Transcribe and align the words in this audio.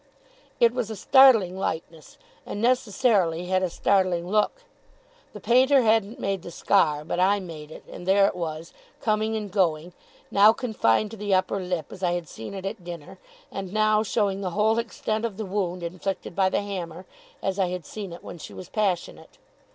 It 0.59 0.73
was 0.73 0.89
a 0.89 0.95
startling 0.95 1.55
likeness, 1.55 2.17
and 2.43 2.59
necessarily 2.59 3.45
had 3.45 3.61
a 3.61 3.69
startling 3.69 4.27
look. 4.27 4.63
The 5.33 5.39
painter 5.39 5.83
hadn't 5.83 6.19
made 6.19 6.41
the 6.41 6.49
scar, 6.49 7.05
but 7.05 7.19
I 7.19 7.39
made 7.39 7.69
it; 7.69 7.83
and 7.87 8.07
there 8.07 8.25
it 8.25 8.35
was, 8.35 8.73
coming 8.99 9.35
and 9.35 9.51
going; 9.51 9.93
now 10.31 10.53
confined 10.53 11.11
to 11.11 11.17
the 11.17 11.35
upper 11.35 11.59
lip 11.59 11.91
as 11.93 12.01
I 12.01 12.13
had 12.13 12.27
seen 12.27 12.55
it 12.55 12.65
at 12.65 12.83
dinner, 12.83 13.19
and 13.51 13.71
now 13.71 14.01
showing 14.01 14.41
the 14.41 14.49
whole 14.57 14.79
extent 14.79 15.23
of 15.23 15.37
the 15.37 15.45
wound 15.45 15.83
inflicted 15.83 16.35
by 16.35 16.49
the 16.49 16.63
hammer, 16.63 17.05
as 17.43 17.59
I 17.59 17.67
had 17.67 17.85
seen 17.85 18.11
it 18.11 18.23
when 18.23 18.39
she 18.39 18.55
was 18.55 18.69
passionate. 18.69 19.37